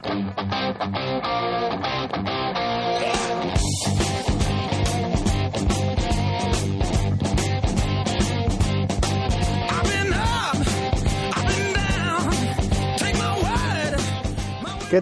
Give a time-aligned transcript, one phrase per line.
[0.00, 0.10] ¿Qué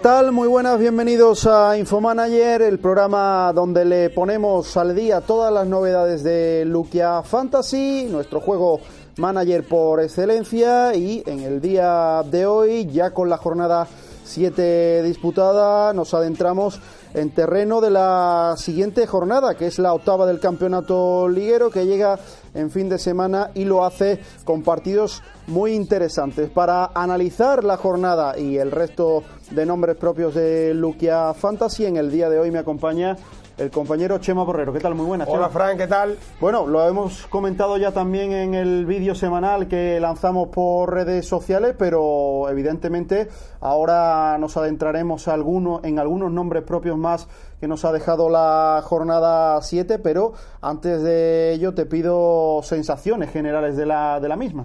[0.00, 0.32] tal?
[0.32, 6.22] Muy buenas, bienvenidos a Infomanager, el programa donde le ponemos al día todas las novedades
[6.24, 8.80] de Luquia Fantasy, nuestro juego
[9.18, 13.86] manager por excelencia y en el día de hoy, ya con la jornada
[14.26, 16.80] 7 disputada, nos adentramos
[17.14, 22.18] en terreno de la siguiente jornada, que es la octava del campeonato liguero, que llega
[22.54, 26.50] en fin de semana y lo hace con partidos muy interesantes.
[26.50, 32.10] Para analizar la jornada y el resto de nombres propios de Luquia Fantasy, en el
[32.10, 33.16] día de hoy me acompaña
[33.58, 34.72] el compañero Chema Borrero.
[34.72, 34.94] ¿Qué tal?
[34.94, 35.26] Muy buenas.
[35.28, 35.48] Hola, Chema.
[35.48, 36.18] Fran, ¿qué tal?
[36.40, 41.74] Bueno, lo hemos comentado ya también en el vídeo semanal que lanzamos por redes sociales,
[41.78, 43.28] pero evidentemente
[43.60, 48.82] ahora nos adentraremos a alguno- en algunos nombres propios más que nos ha dejado la
[48.84, 54.64] jornada 7, pero antes de ello te pido sensaciones generales de la, de la misma.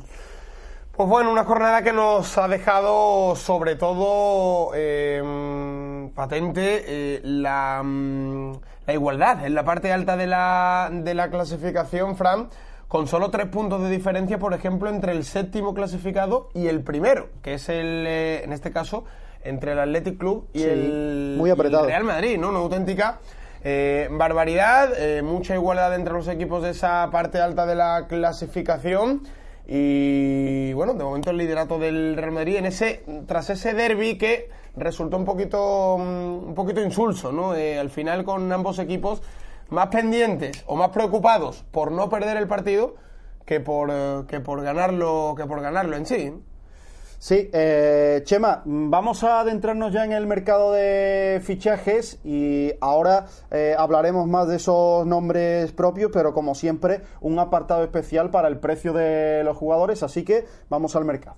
[0.94, 8.52] Pues bueno, una jornada que nos ha dejado sobre todo eh, patente eh, la, mm,
[8.92, 12.50] la igualdad en la parte alta de la, de la clasificación, Fran,
[12.89, 17.30] con solo tres puntos de diferencia, por ejemplo, entre el séptimo clasificado y el primero,
[17.42, 19.06] que es el, eh, en este caso,
[19.45, 21.86] entre el Athletic Club y, Sí, el, muy y el apretado.
[21.86, 22.50] Real Madrid, ¿no?
[22.50, 23.19] Una auténtica
[23.64, 29.24] eh, barbaridad, eh, mucha igualdad entre los equipos de esa parte alta de la clasificación.
[29.68, 34.50] Y bueno, de momento el liderato del Real Madrid en ese, tras ese derby que
[34.75, 37.55] resultó un poquito, mm, un poquito insulso, ¿no?
[37.55, 39.21] Eh, al final con ambos equipos
[39.69, 42.95] más pendientes o más preocupados por no perder el partido
[43.45, 46.33] que por, eh, que por ganarlo, que por ganarlo en sí.
[47.19, 53.27] Sí, eh, Chema, mm, vamos a adentrarnos ya en el mercado de fichajes y ahora
[53.77, 58.93] hablaremos más de esos nombres propios, pero como siempre, un apartado especial para el precio
[58.93, 61.38] de los jugadores, así que vamos al mercado.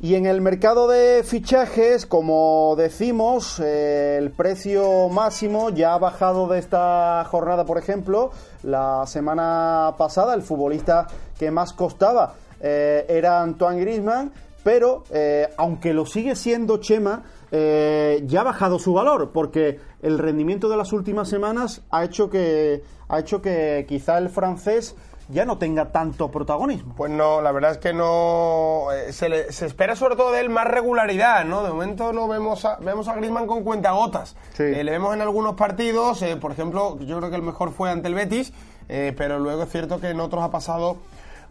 [0.00, 6.46] Y en el mercado de fichajes, como decimos, eh, el precio máximo ya ha bajado
[6.46, 8.30] de esta jornada, por ejemplo.
[8.62, 14.30] La semana pasada el futbolista que más costaba eh, era Antoine Griezmann,
[14.62, 20.68] pero eh, aunque lo sigue siendo Chema, ya ha bajado su valor, porque el rendimiento
[20.68, 24.94] de las últimas semanas ha hecho que, ha hecho que quizá el francés
[25.28, 26.94] ya no tenga tanto protagonismo.
[26.96, 28.86] Pues no, la verdad es que no.
[28.92, 31.62] eh, se, le- se espera sobre todo de él más regularidad, ¿no?
[31.62, 34.36] De momento no vemos a, vemos a Griezmann con cuentagotas.
[34.54, 34.62] Sí.
[34.64, 37.90] Eh, le vemos en algunos partidos, eh, por ejemplo, yo creo que el mejor fue
[37.90, 38.52] ante el Betis,
[38.88, 40.96] eh, pero luego es cierto que en otros ha pasado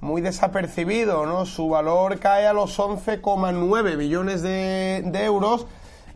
[0.02, 1.46] muy desapercibido, ¿no?
[1.46, 5.66] Su valor cae a los 11,9 millones de, de euros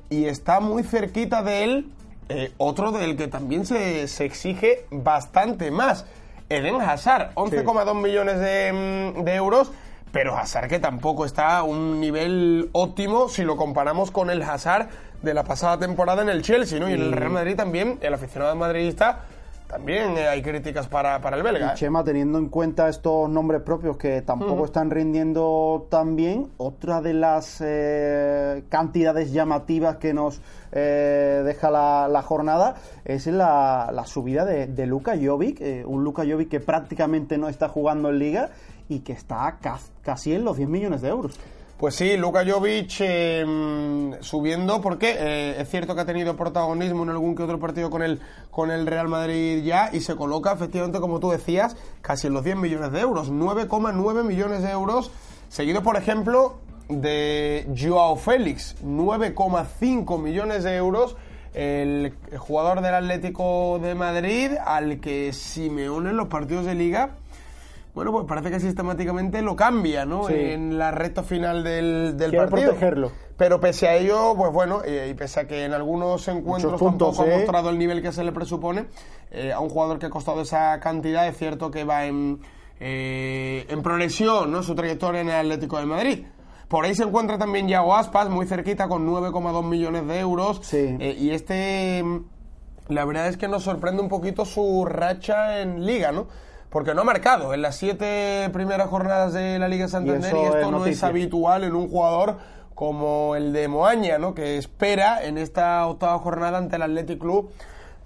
[0.09, 1.91] y está muy cerquita de él
[2.29, 6.05] eh, otro del que también se, se exige bastante más.
[6.55, 9.71] Eden Hazard, 11,2 millones de, mm, de euros,
[10.11, 14.89] pero Hazard que tampoco está a un nivel óptimo si lo comparamos con el Hazard
[15.21, 16.89] de la pasada temporada en el Chelsea, ¿no?
[16.89, 19.19] Y en el Real Madrid también, el aficionado madridista,
[19.71, 21.67] también eh, hay críticas para, para el belga.
[21.67, 21.73] Y ¿eh?
[21.75, 27.13] Chema, teniendo en cuenta estos nombres propios que tampoco están rindiendo tan bien, otra de
[27.13, 30.41] las eh, cantidades llamativas que nos
[30.73, 36.03] eh, deja la, la jornada es la, la subida de, de Luka Jovic, eh, un
[36.03, 38.49] Luka Jovic que prácticamente no está jugando en liga
[38.89, 41.39] y que está ca- casi en los 10 millones de euros.
[41.81, 47.09] Pues sí, Luka Jovic mm, subiendo porque eh, es cierto que ha tenido protagonismo en
[47.09, 48.19] algún que otro partido con el,
[48.51, 52.43] con el Real Madrid ya y se coloca efectivamente, como tú decías, casi en los
[52.43, 55.09] 10 millones de euros, 9,9 millones de euros,
[55.49, 61.17] seguido por ejemplo de Joao Félix, 9,5 millones de euros,
[61.55, 67.15] el jugador del Atlético de Madrid al que Simeone en los partidos de liga
[67.93, 70.27] bueno, pues parece que sistemáticamente lo cambia, ¿no?
[70.27, 70.33] Sí.
[70.35, 72.69] En la recta final del, del Quiere partido.
[72.71, 73.11] protegerlo.
[73.37, 77.17] Pero pese a ello, pues bueno, eh, y pese a que en algunos encuentros puntos,
[77.17, 77.33] tampoco ¿eh?
[77.33, 78.85] ha mostrado el nivel que se le presupone,
[79.31, 82.39] eh, a un jugador que ha costado esa cantidad, es cierto que va en,
[82.79, 84.63] eh, en progresión, ¿no?
[84.63, 86.25] Su trayectoria en el Atlético de Madrid.
[86.67, 90.59] Por ahí se encuentra también Yago Aspas, muy cerquita, con 9,2 millones de euros.
[90.63, 90.95] Sí.
[90.99, 92.25] Eh, y este, mm,
[92.87, 96.27] la verdad es que nos sorprende un poquito su racha en Liga, ¿no?
[96.71, 100.57] Porque no ha marcado en las siete primeras jornadas de la Liga Santander y, esto
[100.57, 102.37] es no es habitual en un jugador
[102.73, 104.33] como el de Moaña, ¿no?
[104.33, 107.51] Que espera en esta octava jornada ante el Athletic Club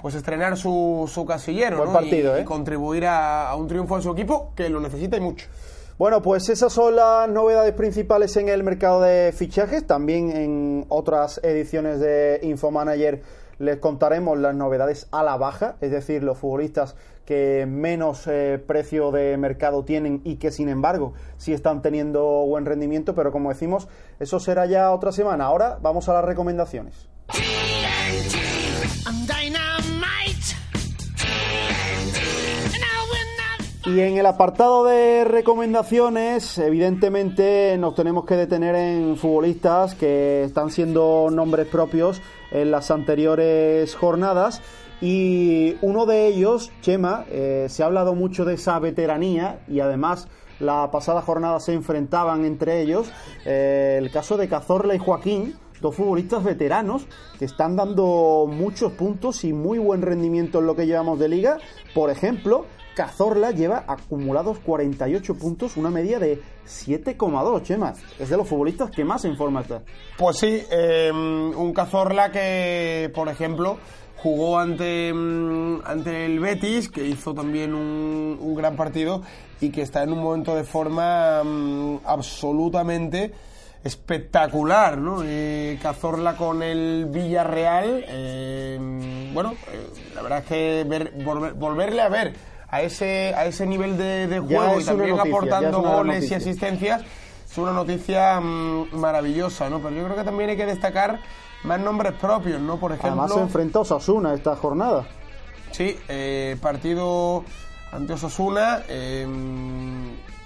[0.01, 1.93] pues estrenar su, su casillero Buen ¿no?
[1.93, 2.41] partido, y, ¿eh?
[2.41, 5.47] y contribuir a, a un triunfo de su equipo que lo necesita y mucho.
[5.97, 9.87] Bueno, pues esas son las novedades principales en el mercado de fichajes.
[9.87, 13.21] También en otras ediciones de Infomanager
[13.59, 19.11] les contaremos las novedades a la baja, es decir, los futbolistas que menos eh, precio
[19.11, 23.87] de mercado tienen y que sin embargo sí están teniendo buen rendimiento, pero como decimos,
[24.19, 25.45] eso será ya otra semana.
[25.45, 27.09] Ahora vamos a las recomendaciones.
[33.87, 40.71] Y en el apartado de recomendaciones, evidentemente nos tenemos que detener en futbolistas que están
[40.71, 42.19] siendo nombres propios
[42.51, 44.61] en las anteriores jornadas.
[45.01, 50.27] Y uno de ellos, Chema, eh, se ha hablado mucho de esa veteranía y además
[50.59, 53.11] la pasada jornada se enfrentaban entre ellos.
[53.45, 57.07] eh, el caso de Cazorla y Joaquín, dos futbolistas veteranos
[57.37, 61.57] que están dando muchos puntos y muy buen rendimiento en lo que llevamos de liga.
[61.93, 62.65] Por ejemplo,
[62.95, 67.93] Cazorla lleva acumulados 48 puntos, una media de 7,2, Chema.
[68.19, 69.81] Es de los futbolistas que más en forma está.
[70.17, 73.77] Pues sí, eh, un Cazorla que, por ejemplo,
[74.17, 79.21] jugó ante, mm, ante el Betis, que hizo también un, un gran partido
[79.61, 83.33] y que está en un momento de forma mm, absolutamente
[83.83, 85.21] espectacular, ¿no?
[85.23, 88.03] Eh, Cazorla con el Villarreal,
[89.33, 92.33] bueno, eh, la verdad es que ver- volver- volverle a ver
[92.69, 97.03] a ese, a ese nivel de, juego y también noticia, aportando goles y asistencias,
[97.49, 99.79] es una noticia mm, maravillosa, ¿no?
[99.79, 101.19] Pero yo creo que también hay que destacar
[101.63, 102.77] más nombres propios, ¿no?
[102.77, 105.05] Por ejemplo, Además se enfrentó a Osasuna esta jornada.
[105.71, 107.43] sí, eh, partido
[107.91, 109.25] ante Osasuna, eh,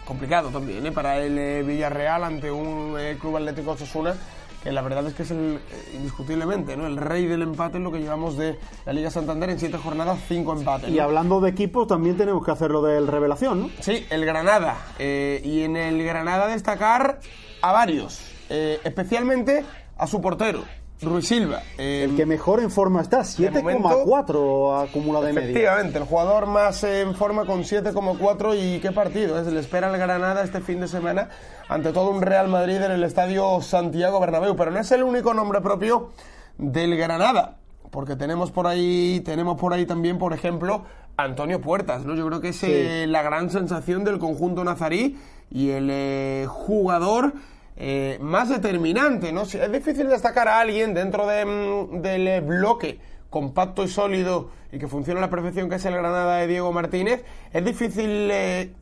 [0.10, 0.92] complicado también, ¿eh?
[0.92, 4.16] Para el eh, Villarreal ante un eh, Club Atlético Osasuna
[4.64, 5.60] que la verdad es que es el,
[5.94, 6.86] indiscutiblemente, ¿no?
[6.86, 10.20] El rey del empate en lo que llevamos de la Liga Santander en siete jornadas,
[10.28, 10.90] cinco empates.
[10.90, 13.70] Y hablando de equipos, también tenemos que hacer lo del revelación, ¿no?
[13.80, 14.78] Sí, el Granada.
[15.00, 17.20] Eh, y en el Granada destacar
[17.62, 19.64] a varios, eh, especialmente
[19.98, 20.64] a su portero,
[21.02, 21.62] Ruiz Silva.
[21.78, 25.50] Eh, El que mejor en forma está, 7,4 acumulado de media.
[25.50, 29.42] Efectivamente, el jugador más en forma con 7,4 y qué partido.
[29.44, 31.30] Se le espera al Granada este fin de semana
[31.70, 34.56] ante todo un Real Madrid en el estadio Santiago Bernabéu.
[34.56, 36.10] Pero no es el único nombre propio
[36.58, 37.56] del Granada.
[37.92, 40.84] Porque tenemos por ahí, tenemos por ahí también, por ejemplo,
[41.18, 42.14] Antonio Puertas, ¿no?
[42.16, 45.18] Yo creo que es eh, la gran sensación del conjunto nazarí
[45.50, 47.34] y el eh, jugador
[47.82, 49.44] eh, más determinante, ¿no?
[49.44, 53.00] Es difícil destacar a alguien dentro de, mm, del eh, bloque
[53.30, 56.74] compacto y sólido y que funciona a la perfección que es el Granada de Diego
[56.74, 57.24] Martínez.
[57.54, 58.74] Es difícil, eh,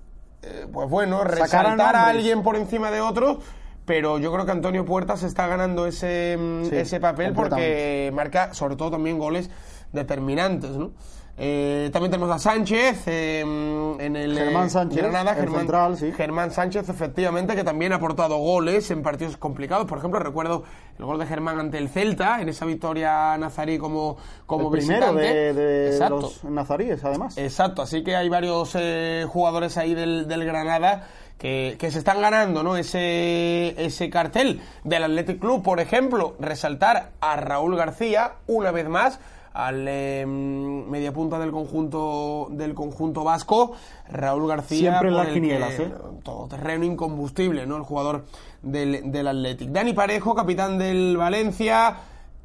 [0.42, 1.96] eh, pues bueno, a resaltar a, nombres.
[1.96, 3.38] alguien por encima de otros,
[3.86, 8.54] pero yo creo que Antonio Puertas está ganando ese, mm, Sí, ese papel porque marca
[8.54, 9.50] sobre todo también goles
[9.92, 10.92] determinantes, ¿no?
[11.40, 15.98] Eh, también tenemos a Sánchez eh, en el eh, Germán Sánchez, Granada, el Germán, central,
[15.98, 16.12] sí.
[16.12, 19.86] Germán Sánchez, efectivamente, que también ha aportado goles en partidos complicados.
[19.86, 20.64] Por ejemplo, recuerdo
[20.98, 24.18] el gol de Germán ante el Celta, en esa victoria nazarí como,
[24.48, 26.22] como el primero de, de Exacto.
[26.22, 27.38] los nazaríes, además.
[27.38, 32.20] Exacto, así que hay varios eh, jugadores ahí del, del Granada que, que se están
[32.20, 32.78] ganando ¿no?
[32.78, 35.62] ese, ese cartel del Athletic Club.
[35.62, 39.20] Por ejemplo, resaltar a Raúl García una vez más
[39.58, 43.74] al eh, mediapunta del conjunto del conjunto vasco.
[44.08, 45.92] Raúl García Siempre en las el quinielas, ¿eh?
[46.24, 48.26] todo terreno incombustible no el jugador
[48.62, 49.70] del, del Athletic.
[49.70, 51.98] Dani Parejo capitán del Valencia.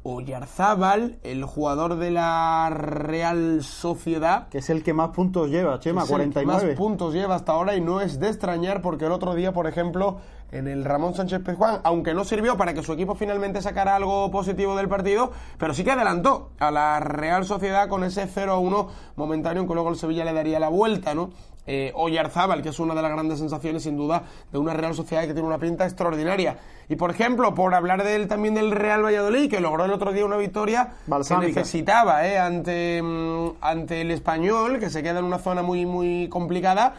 [0.05, 6.03] Oyarzábal, el jugador de la Real Sociedad, Que es el que más puntos lleva, Chema,
[6.03, 6.67] es el que 49.
[6.67, 9.65] más puntos lleva hasta ahora y no es de extrañar porque el otro día, por
[9.65, 10.17] ejemplo,
[10.53, 14.29] en el Ramón Sánchez Pizjuán, aunque no sirvió para que su equipo finalmente sacara algo
[14.31, 19.63] positivo del partido, pero sí que adelantó a la Real Sociedad con ese 0-1 momentáneo
[19.63, 21.31] en que luego el Sevilla le daría la vuelta, ¿no?
[21.65, 25.21] Eh, Oyarzábal, que es una de las grandes sensaciones, sin duda, de una Real Sociedad
[25.25, 26.57] que tiene una pinta extraordinaria.
[26.89, 30.25] Y, por ejemplo, por hablar del, también del Real Valladolid, que logró el otro día
[30.25, 31.47] una victoria que Balsámica.
[31.47, 36.27] necesitaba eh, ante, mm, ante el español, que se queda en una zona muy, muy
[36.29, 36.95] complicada.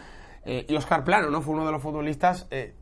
[0.46, 1.40] eh, y Oscar Plano, ¿no?
[1.40, 2.74] Fue uno de los futbolistas eh,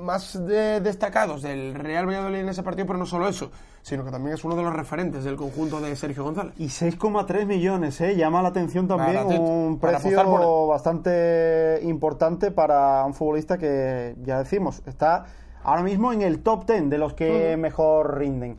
[0.00, 3.50] más de- destacados del Real Valladolid en ese partido, pero no solo eso,
[3.82, 6.54] sino que también es uno de los referentes del conjunto de Sergio González.
[6.58, 8.16] Y 6,3 millones, ¿eh?
[8.16, 14.82] Llama la atención también un precio por bastante importante para un futbolista que, ya decimos,
[14.86, 15.26] está
[15.62, 18.56] ahora mismo en el top 10 de los que mejor rinden.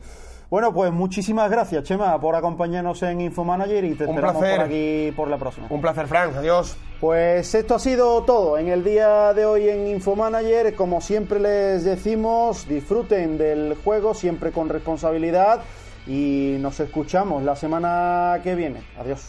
[0.50, 4.56] Bueno, pues muchísimas gracias, Chema, por acompañarnos en Infomanager y te Un esperamos placer.
[4.56, 5.66] por aquí por la próxima.
[5.68, 6.34] Un placer, Frank.
[6.36, 6.76] Adiós.
[7.00, 10.74] Pues esto ha sido todo en el día de hoy en Infomanager.
[10.74, 15.60] Como siempre les decimos, disfruten del juego siempre con responsabilidad
[16.08, 18.82] y nos escuchamos la semana que viene.
[18.98, 19.28] Adiós.